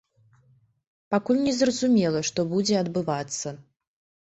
[1.15, 3.57] Пакуль не зразумела, што будзе адбывацца.